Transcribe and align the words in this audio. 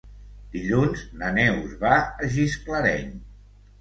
Dilluns 0.53 1.03
na 1.21 1.29
Neus 1.35 1.75
va 1.85 1.91
a 1.99 2.31
Gisclareny. 2.39 3.13